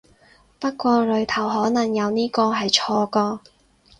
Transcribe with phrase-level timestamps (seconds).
[0.57, 3.41] 不過裡頭可能有呢個係錯個